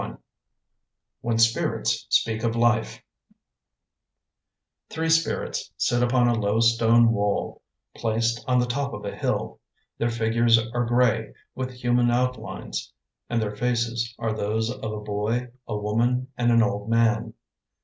[1.21, 3.03] WHEN SPIRITS SPEAK OF LIFE
[4.89, 7.61] THREE spirits sit upon a low stone wall
[7.95, 9.59] placed on the top of a kill.
[9.99, 12.91] Their figures are gray, with human outlines,
[13.29, 17.35] and their faces are those of a boy, a woman, and an old man.